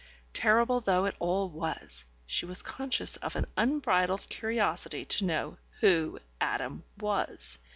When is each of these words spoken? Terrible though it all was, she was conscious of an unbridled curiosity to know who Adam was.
Terrible 0.33 0.81
though 0.81 1.05
it 1.05 1.15
all 1.19 1.47
was, 1.47 2.05
she 2.25 2.47
was 2.47 2.63
conscious 2.63 3.17
of 3.17 3.35
an 3.35 3.45
unbridled 3.55 4.27
curiosity 4.29 5.05
to 5.05 5.25
know 5.25 5.57
who 5.79 6.17
Adam 6.41 6.83
was. 6.99 7.59